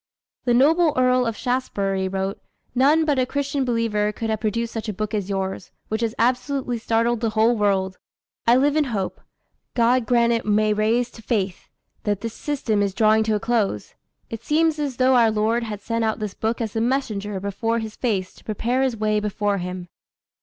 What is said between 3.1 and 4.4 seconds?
a Christian believer could have